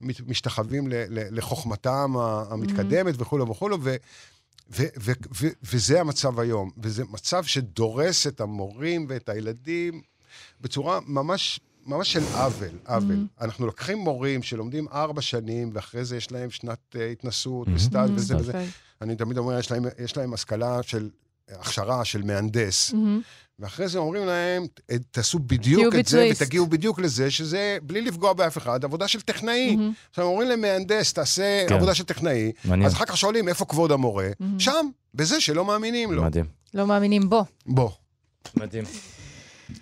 [0.00, 2.14] משתחווים לחוכמתם
[2.50, 3.78] המתקדמת וכולו וכולו,
[5.62, 6.70] וזה המצב היום.
[6.78, 10.00] וזה מצב שדורס את המורים ואת הילדים
[10.60, 11.60] בצורה ממש...
[11.86, 13.16] ממש של עוול, עוול.
[13.16, 13.44] Mm-hmm.
[13.44, 17.70] אנחנו לוקחים מורים שלומדים ארבע שנים, ואחרי זה יש להם שנת uh, התנסות mm-hmm.
[17.74, 18.66] וסטאז' וזה וזה.
[19.02, 21.08] אני תמיד אומר, יש להם, יש להם השכלה של,
[21.48, 22.90] הכשרה של מהנדס.
[22.90, 22.96] Mm-hmm.
[23.58, 24.66] ואחרי זה אומרים להם,
[25.10, 29.76] תעשו בדיוק את זה, ותגיעו בדיוק לזה, שזה, בלי לפגוע באף אחד, עבודה של טכנאי.
[29.76, 30.10] Mm-hmm.
[30.10, 31.74] עכשיו, אומרים למהנדס, תעשה כן.
[31.74, 32.86] עבודה של טכנאי, מעניין.
[32.86, 34.28] אז אחר כך שואלים, איפה כבוד המורה?
[34.30, 34.44] Mm-hmm.
[34.58, 36.22] שם, בזה שלא מאמינים לו.
[36.22, 36.44] מדהים.
[36.74, 37.44] לא מאמינים בו.
[37.66, 37.96] בו.
[38.56, 38.84] מדהים.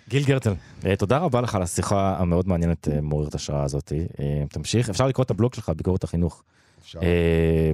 [0.09, 0.53] גיל גרטל,
[0.85, 3.93] אה, תודה רבה לך על השיחה המאוד מעניינת, אה, מעוררת השראה הזאת.
[4.19, 6.43] אה, תמשיך, אפשר לקרוא את הבלוג שלך, ביקורת החינוך.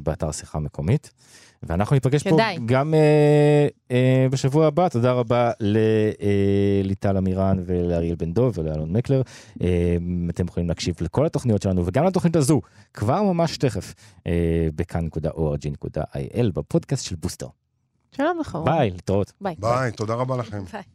[0.03, 1.11] באתר שיחה המקומית.
[1.63, 2.93] ואנחנו ניפגש פה גם
[4.31, 4.89] בשבוע הבא.
[4.89, 9.21] תודה רבה לליטל אמירן ולאריאל בן דוב ולאלון מקלר.
[10.29, 12.61] אתם יכולים להקשיב לכל התוכניות שלנו וגם לתוכנית הזו,
[12.93, 13.93] כבר ממש תכף,
[14.75, 17.47] בכאן.org.il בפודקאסט של בוסטר.
[18.11, 18.57] שלום לך.
[18.65, 19.33] ביי, להתראות.
[19.41, 19.55] ביי.
[19.59, 20.63] ביי, תודה רבה לכם.
[20.71, 20.81] ביי.